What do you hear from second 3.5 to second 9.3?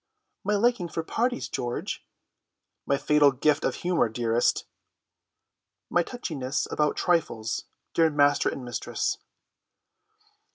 of humour, dearest." "My touchiness about trifles, dear master and mistress."